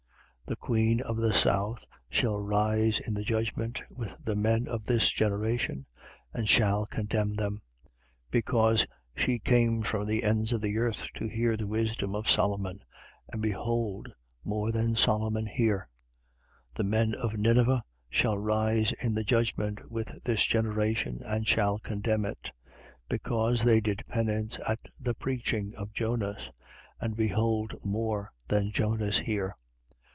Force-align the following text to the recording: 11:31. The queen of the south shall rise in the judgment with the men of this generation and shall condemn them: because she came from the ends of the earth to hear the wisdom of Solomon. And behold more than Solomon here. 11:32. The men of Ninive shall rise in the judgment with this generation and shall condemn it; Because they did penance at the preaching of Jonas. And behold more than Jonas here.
11:31. 0.47 0.53
The 0.59 0.65
queen 0.65 1.01
of 1.03 1.15
the 1.15 1.33
south 1.33 1.87
shall 2.09 2.37
rise 2.41 2.99
in 2.99 3.13
the 3.13 3.23
judgment 3.23 3.81
with 3.89 4.17
the 4.21 4.35
men 4.35 4.67
of 4.67 4.83
this 4.83 5.09
generation 5.09 5.85
and 6.33 6.49
shall 6.49 6.85
condemn 6.85 7.35
them: 7.37 7.61
because 8.31 8.85
she 9.15 9.39
came 9.39 9.81
from 9.81 10.05
the 10.05 10.23
ends 10.23 10.51
of 10.51 10.59
the 10.59 10.77
earth 10.77 11.07
to 11.13 11.29
hear 11.29 11.55
the 11.55 11.67
wisdom 11.69 12.13
of 12.15 12.29
Solomon. 12.29 12.81
And 13.29 13.41
behold 13.41 14.11
more 14.43 14.73
than 14.73 14.93
Solomon 14.97 15.45
here. 15.45 15.87
11:32. 16.75 16.75
The 16.75 16.83
men 16.83 17.15
of 17.15 17.31
Ninive 17.35 17.81
shall 18.09 18.37
rise 18.37 18.91
in 19.01 19.15
the 19.15 19.23
judgment 19.23 19.89
with 19.89 20.21
this 20.25 20.45
generation 20.45 21.21
and 21.23 21.47
shall 21.47 21.79
condemn 21.79 22.25
it; 22.25 22.51
Because 23.07 23.63
they 23.63 23.79
did 23.79 24.03
penance 24.09 24.59
at 24.67 24.81
the 24.99 25.13
preaching 25.13 25.73
of 25.77 25.93
Jonas. 25.93 26.51
And 26.99 27.15
behold 27.15 27.73
more 27.85 28.33
than 28.49 28.71
Jonas 28.73 29.19
here. 29.19 29.55